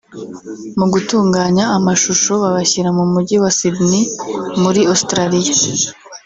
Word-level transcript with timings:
mu 0.77 0.85
gutunganya 0.93 1.63
amashusho 1.77 2.31
babashyira 2.41 2.89
mu 2.97 3.05
mujyi 3.13 3.35
wa 3.43 3.51
Sydney 3.57 4.03
muri 4.61 4.81
Australia 4.93 5.51